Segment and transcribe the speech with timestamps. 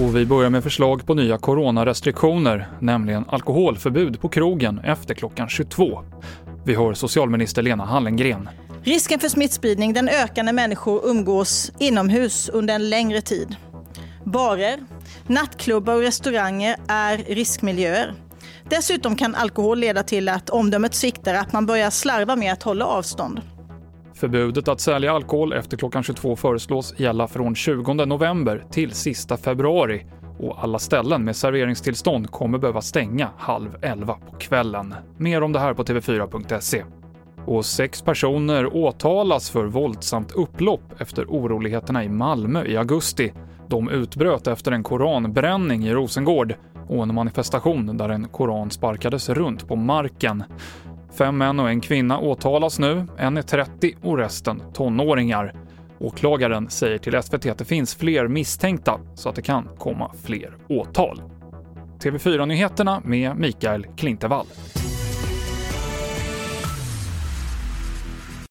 [0.00, 6.02] Och vi börjar med förslag på nya coronarestriktioner, nämligen alkoholförbud på krogen efter klockan 22.
[6.64, 8.48] Vi hör socialminister Lena Hallengren.
[8.82, 13.56] Risken för smittspridning den ökar när människor umgås inomhus under en längre tid.
[14.24, 14.78] Barer,
[15.26, 18.14] nattklubbar och restauranger är riskmiljöer.
[18.68, 22.84] Dessutom kan alkohol leda till att omdömet sviktar, att man börjar slarva med att hålla
[22.84, 23.40] avstånd.
[24.20, 30.06] Förbudet att sälja alkohol efter klockan 22 föreslås gälla från 20 november till sista februari
[30.38, 34.94] och alla ställen med serveringstillstånd kommer behöva stänga halv elva på kvällen.
[35.16, 36.84] Mer om det här på tv4.se.
[37.46, 43.32] Och sex personer åtalas för våldsamt upplopp efter oroligheterna i Malmö i augusti.
[43.68, 46.54] De utbröt efter en koranbränning i Rosengård
[46.88, 50.44] och en manifestation där en koran sparkades runt på marken.
[51.20, 55.54] Fem män och en kvinna åtalas nu, en är 30 och resten tonåringar.
[55.98, 60.56] Åklagaren säger till SVT att det finns fler misstänkta så att det kan komma fler
[60.68, 61.22] åtal.
[62.02, 64.46] TV4-nyheterna med Mikael Klintevall.